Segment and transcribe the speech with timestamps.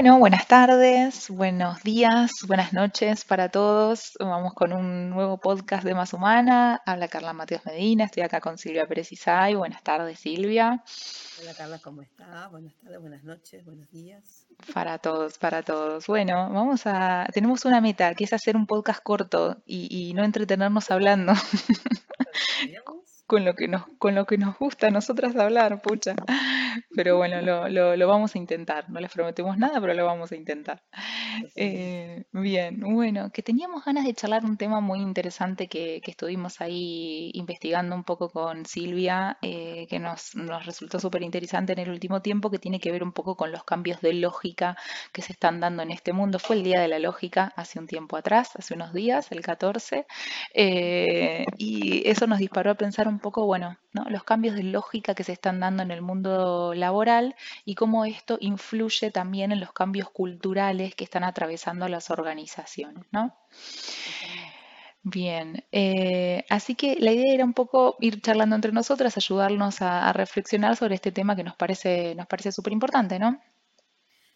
[0.00, 4.12] Bueno, buenas tardes, buenos días, buenas noches para todos.
[4.20, 6.80] Vamos con un nuevo podcast de Más Humana.
[6.86, 9.56] Habla Carla Mateos Medina, estoy acá con Silvia Pérez Isay.
[9.56, 10.84] Buenas tardes, Silvia.
[11.40, 12.48] Hola Carla, ¿cómo estás?
[12.48, 14.46] Buenas tardes, buenas noches, buenos días.
[14.72, 16.06] Para todos, para todos.
[16.06, 17.26] Bueno, vamos a.
[17.34, 21.32] Tenemos una meta que es hacer un podcast corto y, y no entretenernos hablando.
[23.26, 26.14] con lo que nos, con lo que nos gusta a nosotras hablar, pucha.
[26.96, 28.88] Pero bueno, lo, lo, vamos a intentar.
[28.90, 30.82] No les prometemos nada, pero lo vamos a intentar.
[31.56, 36.60] Eh, bien, bueno, que teníamos ganas de charlar un tema muy interesante que, que estuvimos
[36.60, 41.90] ahí investigando un poco con Silvia, eh, que nos, nos resultó súper interesante en el
[41.90, 44.76] último tiempo, que tiene que ver un poco con los cambios de lógica
[45.12, 46.38] que se están dando en este mundo.
[46.38, 50.06] Fue el Día de la Lógica hace un tiempo atrás, hace unos días, el 14,
[50.54, 53.76] eh, y eso nos disparó a pensar un poco, bueno,
[54.08, 58.38] los cambios de lógica que se están dando en el mundo laboral y cómo esto
[58.40, 63.36] influye también en los cambios culturales que están atravesando las organizaciones, ¿no?
[65.02, 70.12] Bien, eh, así que la idea era un poco ir charlando entre nosotras, ayudarnos a,
[70.12, 73.40] reflexionar sobre este tema que nos parece, nos parece súper importante, ¿no?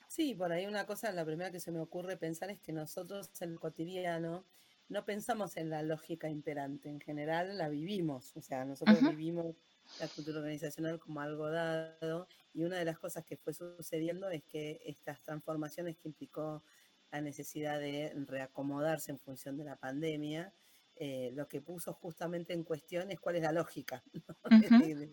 [0.09, 3.31] Sí, por ahí una cosa, la primera que se me ocurre pensar es que nosotros
[3.41, 4.45] en el cotidiano
[4.93, 9.57] no pensamos en la lógica imperante, en general la vivimos, o sea, nosotros vivimos
[9.99, 14.45] la cultura organizacional como algo dado y una de las cosas que fue sucediendo es
[14.45, 16.63] que estas transformaciones que implicó
[17.11, 20.53] la necesidad de reacomodarse en función de la pandemia,
[20.97, 24.05] eh, lo que puso justamente en cuestión es cuál es la lógica,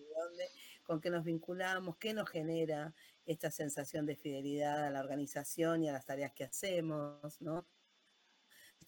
[0.83, 2.93] con qué nos vinculamos, qué nos genera
[3.25, 7.65] esta sensación de fidelidad a la organización y a las tareas que hacemos, ¿no?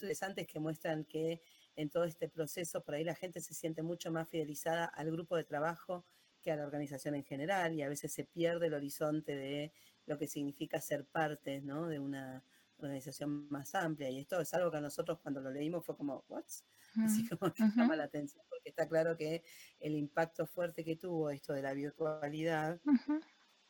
[0.02, 1.42] Interesantes que muestran que
[1.76, 5.38] en todo este proceso por ahí la gente se siente mucho más fidelizada al grupo
[5.38, 6.06] de trabajo
[6.42, 9.72] que a la organización en general y a veces se pierde el horizonte de
[10.08, 11.88] lo que significa ser parte ¿no?
[11.88, 12.44] de una
[12.78, 14.10] organización más amplia.
[14.10, 16.44] Y esto es algo que a nosotros cuando lo leímos fue como, ¿what?
[17.06, 19.44] Así como que llama la atención porque está claro que
[19.80, 22.82] el impacto fuerte que tuvo esto de la virtualidad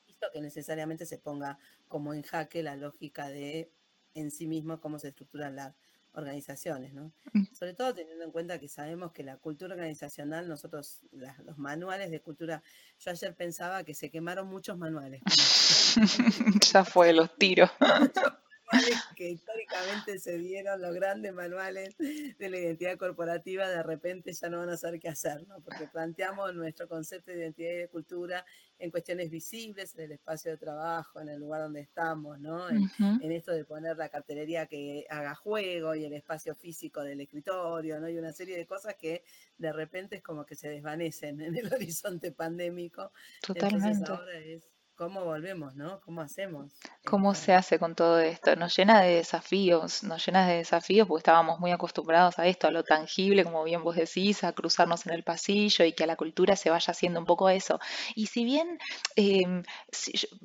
[0.07, 3.71] hizo que necesariamente se ponga como en jaque la lógica de
[4.15, 5.75] en sí mismo cómo se estructuran las
[6.13, 7.11] organizaciones, ¿no?
[7.33, 7.43] Mm.
[7.53, 12.21] Sobre todo teniendo en cuenta que sabemos que la cultura organizacional, nosotros, los manuales de
[12.21, 12.61] cultura,
[12.99, 15.21] yo ayer pensaba que se quemaron muchos manuales.
[16.73, 17.69] ya fue, los tiros.
[19.15, 24.59] que históricamente se dieron, los grandes manuales de la identidad corporativa, de repente ya no
[24.59, 25.59] van a saber qué hacer, ¿no?
[25.61, 28.45] Porque planteamos nuestro concepto de identidad y de cultura
[28.79, 32.67] en cuestiones visibles, en el espacio de trabajo, en el lugar donde estamos, ¿no?
[32.69, 37.99] En, esto de poner la cartelería que haga juego y el espacio físico del escritorio,
[37.99, 38.09] ¿no?
[38.09, 39.23] Y una serie de cosas que
[39.57, 43.11] de repente es como que se desvanecen en el horizonte pandémico.
[43.41, 43.87] Totalmente.
[43.87, 44.67] Entonces ahora es
[45.01, 45.99] cómo volvemos, ¿no?
[46.01, 46.71] ¿Cómo hacemos?
[47.03, 48.55] ¿Cómo se hace con todo esto?
[48.55, 52.71] Nos llena de desafíos, nos llena de desafíos porque estábamos muy acostumbrados a esto, a
[52.71, 56.17] lo tangible, como bien vos decís, a cruzarnos en el pasillo y que a la
[56.17, 57.79] cultura se vaya haciendo un poco eso.
[58.13, 58.77] Y si bien
[59.15, 59.63] em,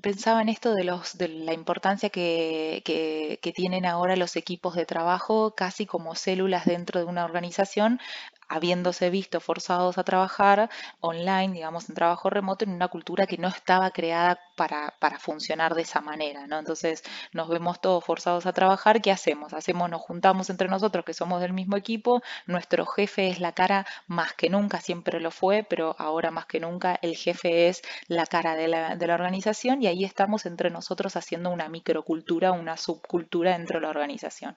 [0.01, 4.75] pensaba en esto de, los, de la importancia que, que, que tienen ahora los equipos
[4.75, 8.01] de trabajo casi como células dentro de una organización,
[8.49, 13.49] habiéndose visto forzados a trabajar online, digamos, en trabajo remoto, en una cultura que no
[13.49, 16.59] estaba creada para, para, funcionar de esa manera, ¿no?
[16.59, 17.03] Entonces
[17.33, 19.53] nos vemos todos forzados a trabajar, ¿qué hacemos?
[19.53, 23.87] Hacemos, nos juntamos entre nosotros que somos del mismo equipo, nuestro jefe es la cara
[24.07, 28.27] más que nunca, siempre lo fue, pero ahora más que nunca el jefe es la
[28.27, 32.77] cara de la, de la organización y ahí estamos entre nosotros haciendo una microcultura, una
[32.77, 34.57] subcultura dentro de la organización.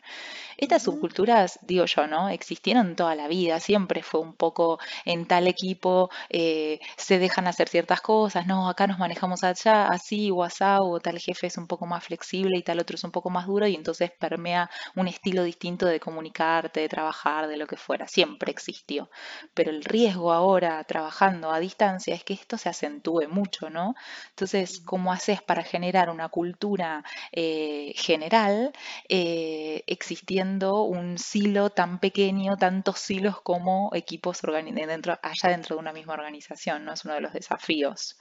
[0.57, 2.29] Estas subculturas, digo yo, ¿no?
[2.29, 7.69] Existieron toda la vida, siempre fue un poco en tal equipo eh, se dejan hacer
[7.69, 11.85] ciertas cosas, no, acá nos manejamos allá, así, WhatsApp, o tal jefe es un poco
[11.85, 15.43] más flexible y tal otro es un poco más duro y entonces permea un estilo
[15.43, 19.09] distinto de comunicarte, de trabajar, de lo que fuera, siempre existió.
[19.53, 23.95] Pero el riesgo ahora trabajando a distancia es que esto se acentúe mucho, ¿no?
[24.29, 28.71] Entonces, ¿cómo haces para generar una cultura eh, general
[29.07, 34.41] eh, existiendo un silo tan pequeño, tantos silos como equipos
[34.87, 36.93] dentro, allá dentro de una misma organización, ¿no?
[36.93, 38.17] Es uno de los desafíos.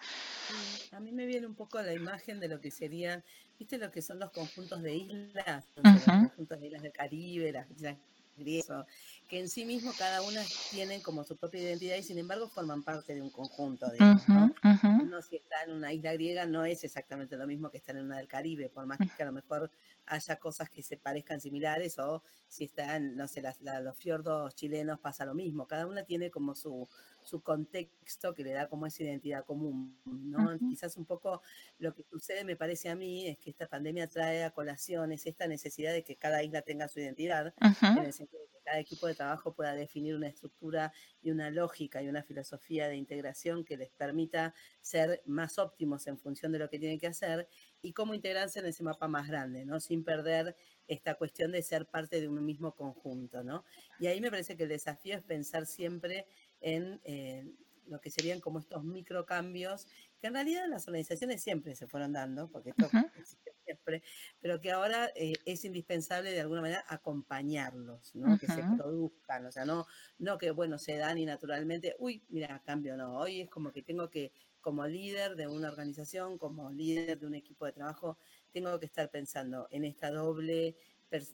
[0.92, 3.22] A mí me viene un poco la imagen de lo que serían,
[3.58, 5.66] ¿viste lo que son los conjuntos de islas?
[5.76, 7.96] Los conjuntos de islas del Caribe, las islas
[8.38, 8.86] griegas,
[9.28, 10.40] que en sí mismo cada una
[10.70, 14.54] tienen como su propia identidad y sin embargo forman parte de un conjunto, ¿no?
[15.02, 18.04] Uno si está en una isla griega no es exactamente lo mismo que estar en
[18.04, 19.72] una del Caribe, por más que a lo mejor
[20.06, 23.42] haya cosas que se parezcan similares o si están, no sé,
[23.82, 26.88] los fiordos chilenos pasa lo mismo, cada una tiene como su,
[27.24, 30.58] su contexto que le da como esa identidad común, ¿no?
[30.58, 31.42] Quizás un poco
[31.78, 35.46] lo que sucede, me parece a mí, es que esta pandemia trae a colaciones esta
[35.46, 39.06] necesidad de que cada isla tenga su identidad, en el sentido de que cada equipo
[39.06, 40.92] de trabajo pueda definir una estructura
[41.22, 46.18] y una lógica y una filosofía de integración que les permita ser más óptimos en
[46.18, 47.48] función de lo que tienen que hacer
[47.82, 49.80] y cómo integrarse en ese mapa más grande, ¿no?
[49.80, 50.56] Sin perder
[50.86, 53.64] esta cuestión de ser parte de un mismo conjunto, ¿no?
[54.00, 56.26] Y ahí me parece que el desafío es pensar siempre
[56.60, 57.46] en eh,
[57.88, 59.86] lo que serían como estos microcambios,
[60.20, 64.02] que en realidad las organizaciones siempre se fueron dando, porque esto existe siempre,
[64.40, 68.38] pero que ahora eh, es indispensable de alguna manera acompañarlos, ¿no?
[68.38, 69.86] Que se produzcan, o sea, no,
[70.18, 73.82] no que, bueno, se dan y naturalmente, uy, mira, cambio, no, hoy es como que
[73.82, 78.18] tengo que, como líder de una organización, como líder de un equipo de trabajo,
[78.52, 80.76] tengo que estar pensando en esta doble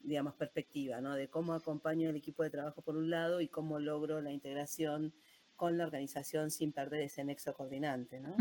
[0.02, 1.14] digamos, perspectiva, ¿no?
[1.14, 5.12] De cómo acompaño el equipo de trabajo por un lado y cómo logro la integración
[5.56, 8.34] con la organización sin perder ese nexo coordinante, ¿no?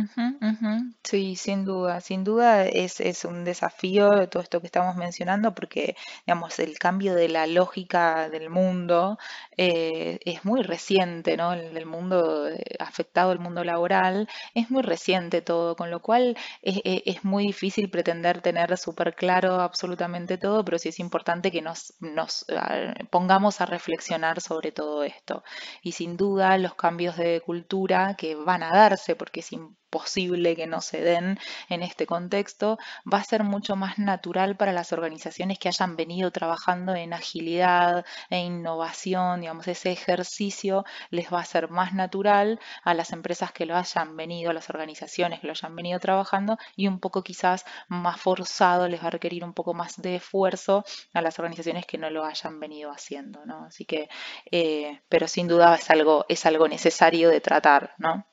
[1.04, 5.96] Sí, sin duda, sin duda es, es un desafío todo esto que estamos mencionando porque,
[6.26, 9.18] digamos, el cambio de la lógica del mundo
[9.58, 11.54] eh, es muy reciente, ¿no?
[11.54, 16.82] El, mundo eh, afectado, el mundo laboral, es muy reciente todo, con lo cual es,
[16.84, 21.94] es muy difícil pretender tener súper claro absolutamente todo, pero sí es importante que nos,
[22.00, 25.44] nos ah, pongamos a reflexionar sobre todo esto.
[25.82, 29.52] Y sin duda los cambios de cultura que van a darse, porque es
[29.94, 31.38] posible que no se den
[31.70, 32.80] en este contexto,
[33.12, 38.04] va a ser mucho más natural para las organizaciones que hayan venido trabajando en agilidad
[38.32, 43.68] e innovación, digamos, ese ejercicio les va a ser más natural a las empresas que
[43.68, 47.64] lo hayan venido, a las organizaciones que lo hayan venido trabajando y un poco quizás
[47.88, 52.00] más forzado, les va a requerir un poco más de esfuerzo a las organizaciones que
[52.00, 53.66] no lo hayan venido haciendo, ¿no?
[53.66, 54.10] Así que,
[54.52, 58.26] eh, pero sin duda es algo, es algo necesario de tratar, ¿no?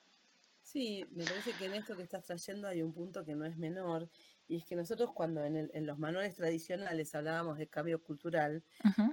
[0.70, 3.56] Sí, me parece que en esto que estás trayendo hay un punto que no es
[3.56, 4.08] menor,
[4.46, 8.62] y es que nosotros cuando en, en los manuales tradicionales hablábamos de cambio cultural,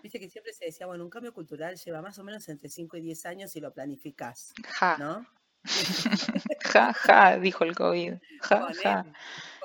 [0.04, 2.98] viste que siempre se decía, bueno, un cambio cultural lleva más o menos entre 5
[2.98, 4.98] y 10 años si lo planificás, ja.
[5.00, 5.26] ¿no?
[6.62, 8.14] ja, ja, dijo el COVID.
[8.42, 9.06] Ja, ja.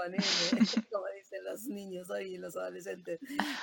[0.90, 3.20] como dicen los niños hoy y los adolescentes.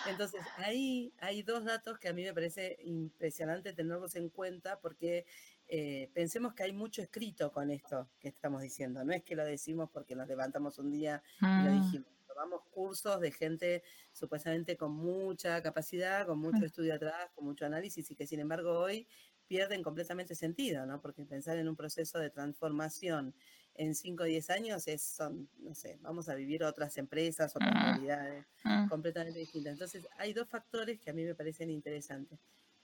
[0.08, 5.26] Entonces, ahí hay dos datos que a mí me parece impresionante tenerlos en cuenta porque
[5.72, 9.06] eh, pensemos que hay mucho escrito con esto que estamos diciendo.
[9.06, 11.84] No es que lo decimos porque nos levantamos un día y lo mm.
[11.84, 12.10] dijimos.
[12.28, 16.66] Tomamos cursos de gente supuestamente con mucha capacidad, con mucho mm.
[16.66, 19.08] estudio atrás, con mucho análisis y que sin embargo hoy
[19.46, 21.02] pierden completamente sentido, ¿no?
[21.02, 23.36] Porque pensar en un proceso de transformación
[23.76, 27.74] en 5 o 10 años es, son, no sé, vamos a vivir otras empresas, otras
[27.74, 27.86] mm.
[27.86, 28.46] realidades
[28.90, 29.74] completamente distintas.
[29.74, 32.40] Entonces, hay dos factores que a mí me parecen interesantes.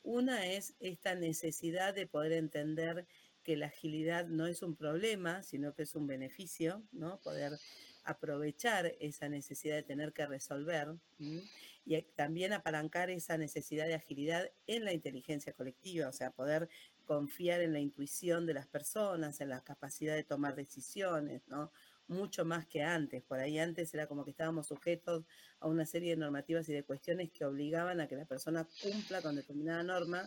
[0.06, 3.08] Una es esta necesidad de poder entender
[3.44, 7.20] que la agilidad no es un problema, sino que es un beneficio, ¿no?
[7.22, 7.54] Poder
[8.04, 10.96] aprovechar esa necesidad de tener que resolver
[11.86, 16.70] y también apalancar esa necesidad de agilidad en la inteligencia colectiva, o sea, poder
[17.06, 21.72] confiar en la intuición de las personas, en la capacidad de tomar decisiones, ¿no?
[22.08, 23.24] Mucho más que antes.
[23.24, 25.26] Por ahí antes era como que estábamos sujetos
[25.60, 29.22] a una serie de normativas y de cuestiones que obligaban a que la persona cumpla
[29.22, 30.24] con determinada norma.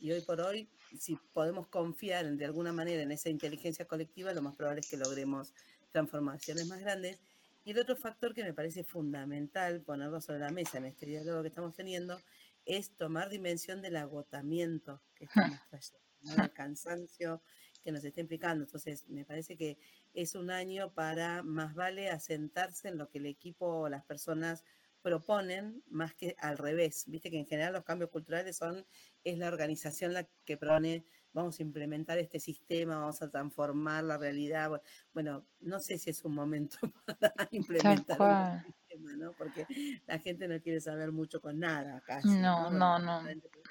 [0.00, 4.42] Y hoy por hoy, si podemos confiar de alguna manera en esa inteligencia colectiva, lo
[4.42, 5.52] más probable es que logremos
[5.90, 7.18] transformaciones más grandes.
[7.64, 11.42] Y el otro factor que me parece fundamental ponerlo sobre la mesa en este diálogo
[11.42, 12.20] que estamos teniendo
[12.64, 17.42] es tomar dimensión del agotamiento que estamos trayendo, el cansancio
[17.82, 18.64] que nos está implicando.
[18.64, 19.78] Entonces, me parece que
[20.22, 24.64] es un año para más vale asentarse en lo que el equipo o las personas
[25.00, 27.04] proponen más que al revés.
[27.06, 28.84] Viste que en general los cambios culturales son,
[29.22, 34.18] es la organización la que propone, vamos a implementar este sistema, vamos a transformar la
[34.18, 34.82] realidad.
[35.14, 36.78] Bueno, no sé si es un momento
[37.20, 39.32] para implementar el sistema, ¿no?
[39.34, 39.68] Porque
[40.04, 42.28] la gente no quiere saber mucho con nada casi.
[42.28, 43.22] No, no, no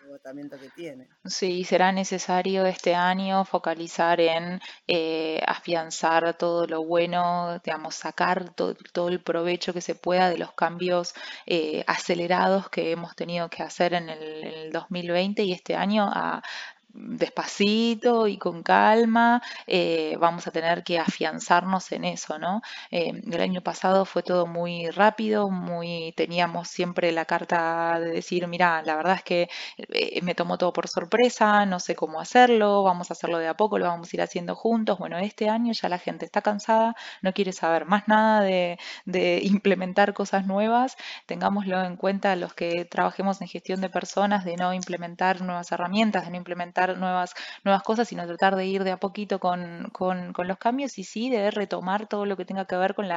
[0.07, 1.07] agotamiento que tiene.
[1.25, 8.75] Sí, será necesario este año focalizar en eh, afianzar todo lo bueno, digamos, sacar todo,
[9.09, 11.13] el provecho que se pueda de los cambios
[11.45, 16.41] eh, acelerados que hemos tenido que hacer en el, 2020 y este año a
[16.99, 22.61] despacito y con calma, eh, vamos a tener que afianzarnos en eso, ¿no?
[22.91, 28.47] Eh, el año pasado fue todo muy rápido, muy teníamos siempre la carta de decir,
[28.47, 32.83] mira, la verdad es que eh, me tomó todo por sorpresa, no sé cómo hacerlo,
[32.83, 34.97] vamos a hacerlo de a poco, lo vamos a ir haciendo juntos.
[34.99, 39.39] Bueno, este año ya la gente está cansada, no quiere saber más nada de, de
[39.43, 40.97] implementar cosas nuevas.
[41.25, 46.25] Tengámoslo en cuenta los que trabajemos en gestión de personas, de no implementar nuevas herramientas,
[46.25, 47.33] de no implementar nuevas,
[47.83, 49.91] cosas, sino tratar de ir de a poquito con,
[50.37, 53.07] los cambios y sí de retomar todo lo que tenga que ver con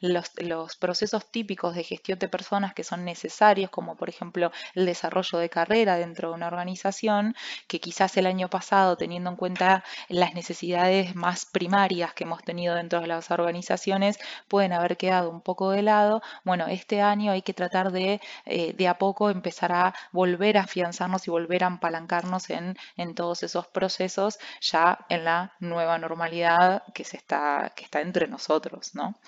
[0.00, 5.38] los, procesos típicos de gestión de personas que son necesarios, como por ejemplo el desarrollo
[5.38, 7.34] de carrera dentro de una organización,
[7.66, 12.74] que quizás el año pasado, teniendo en cuenta las necesidades más primarias que hemos tenido
[12.74, 14.18] dentro de las organizaciones,
[14.48, 16.22] pueden haber quedado un poco de lado.
[16.44, 20.62] Bueno, este año hay que tratar de eh, de a poco empezar a volver a
[20.62, 26.84] afianzarnos y volver a apalancarnos en, en todos esos procesos ya en la nueva normalidad
[26.94, 29.18] que se está, que está entre nosotros, ¿no?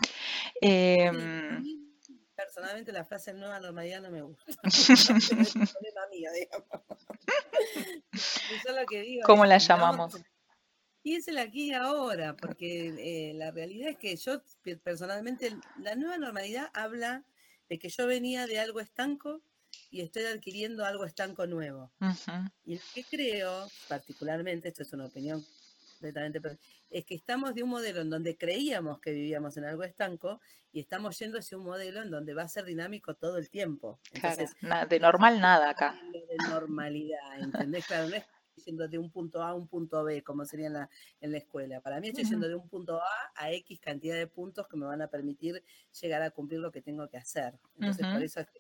[0.60, 1.64] Em,
[2.36, 4.44] personalmente la frase nueva normalidad no me gusta.
[9.24, 10.16] ¿Cómo la llamamos?
[11.02, 14.42] Y es el aquí y ahora, porque eh, la realidad es que yo
[14.84, 17.24] personalmente, la nueva normalidad habla
[17.68, 19.40] de que yo venía de algo estanco
[19.90, 21.90] y estoy adquiriendo algo estanco nuevo.
[22.64, 25.44] Y lo que creo, particularmente, esto es una opinión
[25.92, 26.40] completamente,
[26.90, 30.40] es que estamos de un modelo en donde creíamos que vivíamos en algo estanco
[30.72, 33.98] y estamos yendo hacia un modelo en donde va a ser dinámico todo el tiempo.
[34.12, 34.54] Entonces,
[34.88, 35.98] de normal nada acá.
[36.12, 37.86] De normalidad, ¿entendés?
[37.86, 38.24] Claro, no es
[38.64, 40.90] yendo de un punto A a un punto B, como sería en la,
[41.20, 41.80] en la escuela.
[41.80, 44.86] Para mí estoy yendo de un punto A a X cantidad de puntos que me
[44.86, 45.62] van a permitir
[46.00, 47.58] llegar a cumplir lo que tengo que hacer.
[47.76, 48.57] Entonces, por eso es que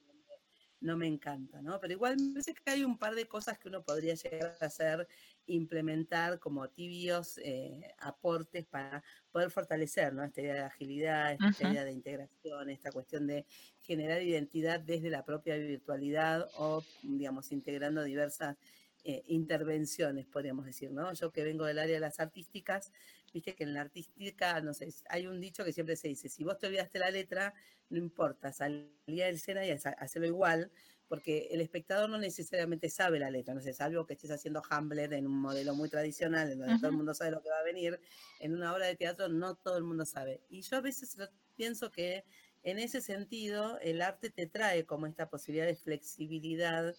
[0.80, 1.80] no me encanta, ¿no?
[1.80, 4.66] Pero igual me parece que hay un par de cosas que uno podría llegar a
[4.66, 5.08] hacer,
[5.46, 10.22] implementar como tibios eh, aportes para poder fortalecer, ¿no?
[10.22, 13.44] Esta idea de agilidad, esta idea de integración, esta cuestión de
[13.80, 18.56] generar identidad desde la propia virtualidad o, digamos, integrando diversas
[19.04, 21.12] eh, intervenciones, podríamos decir, ¿no?
[21.12, 22.92] Yo que vengo del área de las artísticas,
[23.32, 26.44] viste que en la artística, no sé, hay un dicho que siempre se dice, si
[26.44, 27.54] vos te olvidaste la letra,
[27.90, 30.70] no importa, salía del escena y hacerlo igual,
[31.08, 35.12] porque el espectador no necesariamente sabe la letra, no sé, salvo que estés haciendo Hamlet
[35.12, 37.64] en un modelo muy tradicional, en donde todo el mundo sabe lo que va a
[37.64, 37.98] venir,
[38.40, 40.42] en una obra de teatro no todo el mundo sabe.
[40.50, 41.16] Y yo a veces
[41.56, 42.24] pienso que
[42.62, 46.94] en ese sentido el arte te trae como esta posibilidad de flexibilidad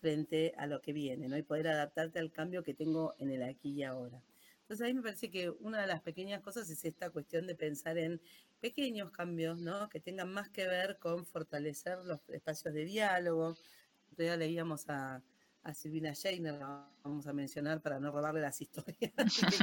[0.00, 1.36] frente a lo que viene, ¿no?
[1.36, 4.22] Y poder adaptarte al cambio que tengo en el aquí y ahora.
[4.68, 7.54] Entonces a mí me parece que una de las pequeñas cosas es esta cuestión de
[7.54, 8.20] pensar en
[8.60, 9.88] pequeños cambios, ¿no?
[9.88, 13.56] Que tengan más que ver con fortalecer los espacios de diálogo.
[14.18, 15.22] Ya leíamos a,
[15.72, 16.58] Silvina Scheiner,
[17.02, 19.12] vamos a mencionar para no robarle las historias,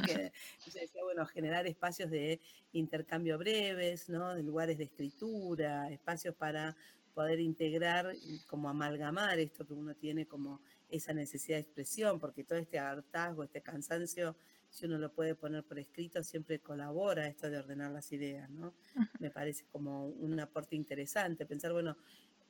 [0.08, 0.32] que
[0.74, 4.34] decía, bueno, generar espacios de intercambio breves, ¿no?
[4.34, 6.76] De lugares de escritura, espacios para
[7.14, 8.12] poder integrar,
[8.48, 13.44] como amalgamar esto que uno tiene como esa necesidad de expresión, porque todo este hartazgo,
[13.44, 14.36] este cansancio,
[14.75, 18.74] si uno lo puede poner por escrito, siempre colabora esto de ordenar las ideas, ¿no?
[19.20, 21.96] Me parece como un aporte interesante, pensar, bueno,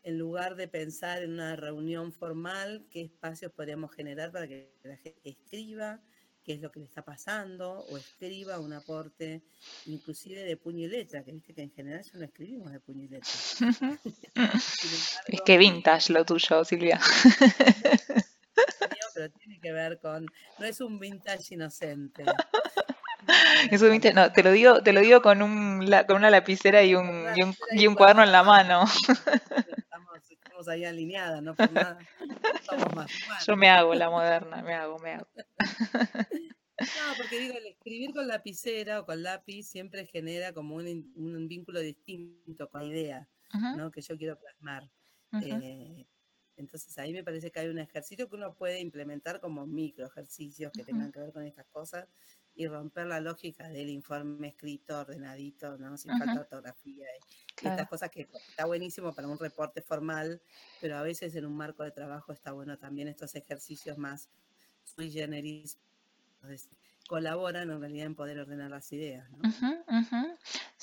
[0.01, 4.97] en lugar de pensar en una reunión formal, qué espacios podríamos generar para que la
[4.97, 6.01] gente escriba,
[6.43, 9.43] qué es lo que le está pasando, o escriba un aporte
[9.85, 13.03] inclusive de puño y letra, que viste que en general ya no escribimos de puño
[13.03, 13.31] y letra.
[15.27, 16.99] es que vintage lo tuyo, Silvia.
[19.15, 20.25] pero tiene que ver con,
[20.59, 22.23] no es un vintage inocente.
[23.71, 26.83] Es un vintage, no, te lo digo, te lo digo con un con una lapicera
[26.83, 28.83] y un, y un, y un cuaderno en la mano.
[30.37, 31.97] Estamos, ahí alineadas, no por nada.
[33.47, 35.27] Yo me hago la moderna, me hago, me hago.
[36.77, 41.47] No, porque digo, el escribir con lapicera o con lápiz siempre genera como un, un
[41.47, 43.27] vínculo distinto con la idea,
[43.75, 43.89] ¿no?
[43.89, 44.83] Que yo quiero plasmar.
[45.41, 46.05] eh,
[46.75, 50.71] entonces ahí me parece que hay un ejercicio que uno puede implementar como micro ejercicios
[50.73, 52.07] que tengan que ver con estas cosas
[52.53, 55.97] y romper la lógica del informe escrito, ordenadito, ¿no?
[55.97, 60.41] Sin falta de ortografía y, estas cosas que está buenísimo para un reporte formal,
[60.81, 64.29] pero a veces en un marco de trabajo está bueno también estos ejercicios más
[64.83, 65.79] sui generis,
[67.07, 69.29] colaboran en realidad en poder ordenar las ideas.
[69.31, 69.49] ¿no?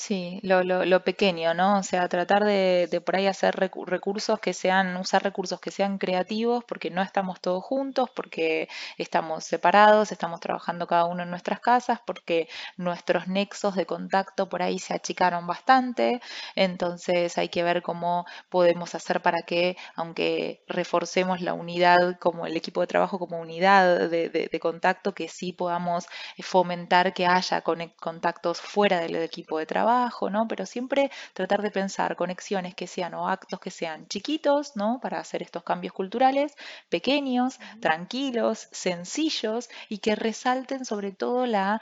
[0.05, 1.79] Sí, lo, lo, lo pequeño, ¿no?
[1.79, 5.71] O sea, tratar de, de por ahí hacer recu- recursos que sean, usar recursos que
[5.71, 8.69] sean creativos, porque no estamos todos juntos, porque
[8.99, 14.63] estamos separados, estamos trabajando cada uno en nuestras casas, porque nuestros nexos de contacto por
[14.63, 16.21] ahí se achicaron bastante,
[16.57, 22.57] entonces hay que ver cómo podemos hacer para que, aunque reforcemos la unidad como el
[22.57, 26.07] equipo de trabajo como unidad de, de- contacto, que sí podamos
[26.43, 27.63] fomentar que haya
[28.07, 29.92] contactos fuera del equipo de trabajo,
[30.31, 30.47] ¿no?
[30.49, 34.99] Pero siempre tratar de pensar conexiones que sean o actos que sean chiquitos, ¿no?
[35.01, 36.55] Para hacer estos cambios culturales,
[36.89, 41.81] pequeños, tranquilos, sencillos y que resalten sobre todo la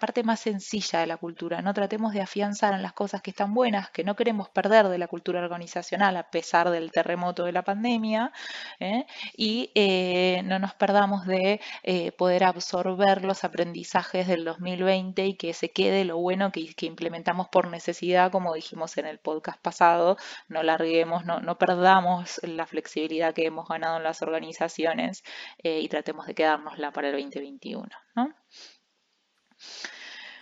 [0.00, 1.62] parte más sencilla de la cultura.
[1.62, 4.98] No tratemos de afianzar en las cosas que están buenas, que no queremos perder de
[4.98, 8.32] la cultura organizacional a pesar del terremoto de la pandemia,
[8.80, 9.06] ¿eh?
[9.36, 15.52] y eh, no nos perdamos de eh, poder absorber los aprendizajes del 2020 y que
[15.54, 20.16] se quede lo bueno que, que implementamos por necesidad, como dijimos en el podcast pasado,
[20.48, 25.22] no larguemos, no, perdamos la flexibilidad que hemos ganado en las organizaciones
[25.62, 28.34] eh, y tratemos de quedárnosla para el 2021, ¿no?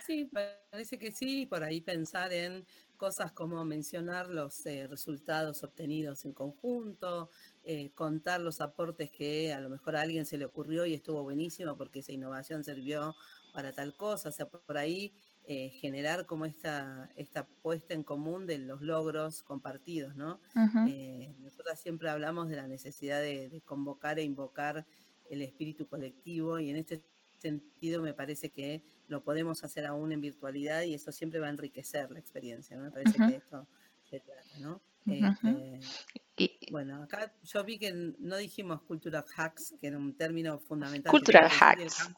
[0.05, 0.29] Sí,
[0.71, 6.33] parece que sí, por ahí pensar en cosas como mencionar los eh, resultados obtenidos en
[6.33, 7.29] conjunto,
[7.63, 11.23] eh, contar los aportes que a lo mejor a alguien se le ocurrió y estuvo
[11.23, 13.15] buenísimo porque esa innovación sirvió
[13.53, 15.13] para tal cosa, o sea, por ahí
[15.47, 20.39] eh, generar como esta, esta puesta en común de los logros compartidos, ¿no?
[20.87, 24.85] Eh, nosotras siempre hablamos de la necesidad de, de convocar e invocar
[25.29, 27.03] el espíritu colectivo y en este
[27.39, 31.51] sentido me parece que lo podemos hacer aún en virtualidad y eso siempre va a
[31.51, 32.83] enriquecer la experiencia, ¿no?
[32.83, 33.67] Me parece que esto
[34.09, 34.81] se trata, ¿no?
[35.05, 35.79] Este,
[36.71, 41.49] bueno, acá yo vi que no dijimos cultural hacks, que era un término fundamental cultural
[41.59, 42.09] hacks.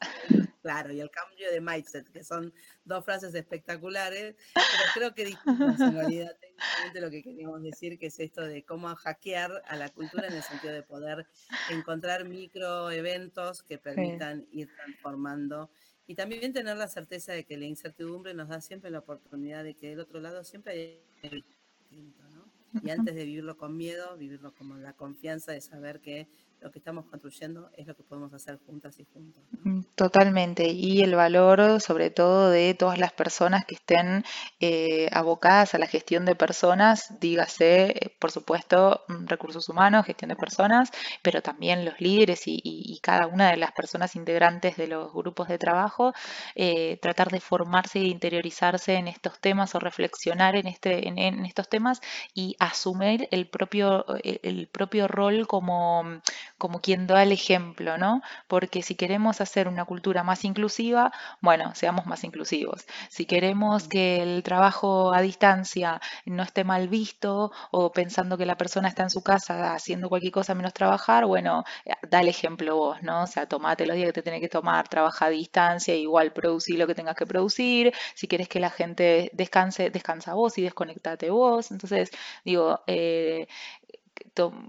[0.68, 2.52] Claro, y el cambio de mindset, que son
[2.84, 5.38] dos frases espectaculares, pero creo que en
[5.94, 10.26] realidad técnicamente lo que queríamos decir, que es esto de cómo hackear a la cultura
[10.28, 11.26] en el sentido de poder
[11.70, 13.82] encontrar microeventos que Sí.
[13.82, 15.70] permitan ir transformando
[16.06, 19.74] y también tener la certeza de que la incertidumbre nos da siempre la oportunidad de
[19.74, 21.40] que del otro lado siempre hay
[21.80, 22.52] distinto, ¿no?
[22.82, 26.28] Y antes de vivirlo con miedo, vivirlo como la confianza de saber que
[26.60, 29.42] lo que estamos construyendo es lo que podemos hacer juntas y juntos.
[29.62, 34.24] Mm, Totalmente, y el valor sobre todo de todas las personas que estén
[34.60, 40.30] eh, abocadas a la gestión de personas, dígase, eh, por supuesto, mm, recursos humanos, gestión
[40.30, 40.90] de personas,
[41.22, 45.56] pero también los líderes y, cada una de las personas integrantes de los grupos de
[45.58, 46.12] trabajo,
[46.56, 51.68] eh, tratar de formarse e interiorizarse en estos temas o reflexionar en, este, en, estos
[51.68, 52.00] temas
[52.34, 56.20] y asumir el propio, el propio rol como,
[56.58, 58.22] como quien da el ejemplo, ¿no?
[58.46, 62.86] porque si queremos hacer una cultura más inclusiva, bueno, seamos más inclusivos.
[63.08, 68.56] Si queremos que el trabajo a distancia no esté mal visto o pensando que la
[68.56, 72.76] persona está en su casa haciendo cualquier cosa menos trabajar, bueno, eh, da el ejemplo
[72.76, 73.22] vos, ¿no?
[73.22, 76.76] O sea, tomate los días que te tenés que tomar, trabaja a distancia, igual producí
[76.76, 77.92] lo que tengas que producir.
[78.14, 81.70] Si querés que la gente descanse, descansa vos y desconectate vos.
[81.70, 82.10] Entonces,
[82.44, 83.46] digo, eh,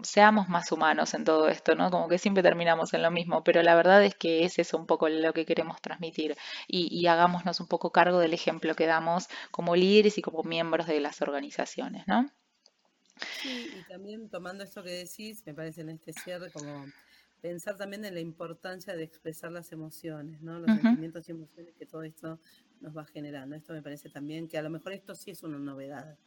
[0.03, 1.91] seamos más humanos en todo esto, ¿no?
[1.91, 4.85] Como que siempre terminamos en lo mismo, pero la verdad es que es eso un
[4.85, 6.35] poco lo que queremos transmitir
[6.67, 10.87] y, y hagámonos un poco cargo del ejemplo que damos como líderes y como miembros
[10.87, 12.29] de las organizaciones, ¿no?
[13.41, 16.85] Sí, y también tomando esto que decís, me parece en este cierre como
[17.41, 20.59] pensar también en la importancia de expresar las emociones, ¿no?
[20.59, 22.39] Los sentimientos y emociones que todo esto
[22.81, 23.55] nos va generando.
[23.55, 26.17] Esto me parece también que a lo mejor esto sí es una novedad,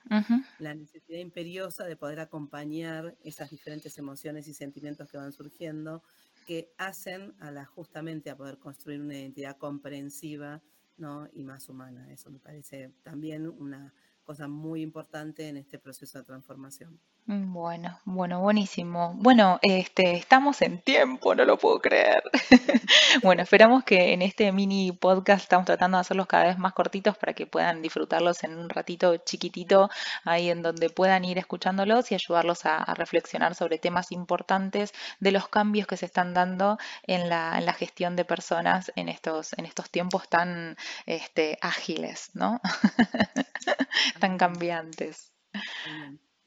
[0.58, 6.02] la necesidad imperiosa de poder acompañar esas diferentes emociones y sentimientos que van surgiendo,
[6.46, 10.62] que hacen a la, justamente a poder construir una identidad comprensiva,
[10.96, 11.28] ¿no?
[11.32, 12.10] y más humana.
[12.12, 13.92] Eso me parece también una
[14.22, 16.98] cosa muy importante en este proceso de transformación.
[17.26, 19.14] Mm, Bueno, bueno, buenísimo.
[19.16, 22.22] Bueno, este, estamos en tiempo, no lo puedo creer.
[23.22, 27.16] Bueno, esperamos que en este mini podcast estamos tratando de hacerlos cada vez más cortitos
[27.16, 29.90] para que puedan disfrutarlos en un ratito chiquitito,
[30.24, 35.48] ahí en donde puedan ir escuchándolos y ayudarlos a, reflexionar sobre temas importantes de los
[35.48, 39.66] cambios que se están dando en la, en la gestión de personas en estos, en
[39.66, 42.60] estos tiempos tan este, ágiles, ¿no?
[44.18, 45.32] Tan cambiantes.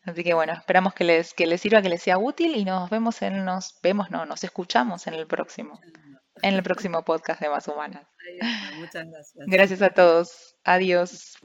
[0.03, 2.89] Así que bueno, esperamos que les, que les sirva, que les sea útil y nos
[2.89, 5.79] vemos en, nos vemos, no, nos escuchamos en el próximo,
[6.41, 8.07] en el próximo podcast de Más Humanas.
[8.77, 9.45] Muchas gracias.
[9.47, 10.55] Gracias a todos.
[10.63, 11.37] Adiós.